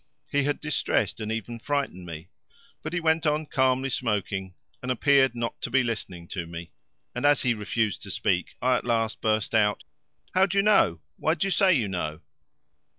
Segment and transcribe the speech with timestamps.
[0.31, 2.29] He had distressed and even frightened me,
[2.81, 6.71] but he went on calmly smoking and appeared not to be listening to me,
[7.13, 9.83] and as he refused to speak I at last burst out:
[10.33, 11.01] "How do you know?
[11.17, 12.21] Why do you say you know?"